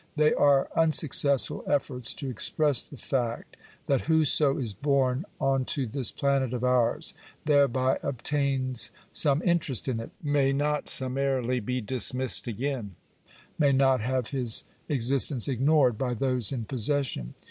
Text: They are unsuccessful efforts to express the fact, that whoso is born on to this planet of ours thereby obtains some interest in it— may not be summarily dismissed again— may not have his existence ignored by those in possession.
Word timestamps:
They 0.15 0.33
are 0.33 0.67
unsuccessful 0.75 1.63
efforts 1.67 2.15
to 2.15 2.27
express 2.27 2.81
the 2.81 2.97
fact, 2.97 3.55
that 3.85 4.01
whoso 4.07 4.57
is 4.57 4.73
born 4.73 5.25
on 5.39 5.63
to 5.65 5.85
this 5.85 6.11
planet 6.11 6.53
of 6.55 6.63
ours 6.63 7.13
thereby 7.45 7.99
obtains 8.01 8.89
some 9.11 9.43
interest 9.43 9.87
in 9.87 9.99
it— 9.99 10.09
may 10.39 10.53
not 10.53 10.85
be 10.85 10.89
summarily 10.89 11.61
dismissed 11.81 12.47
again— 12.47 12.95
may 13.59 13.71
not 13.73 14.01
have 14.01 14.29
his 14.29 14.63
existence 14.89 15.47
ignored 15.47 15.99
by 15.99 16.15
those 16.15 16.51
in 16.51 16.65
possession. 16.65 17.35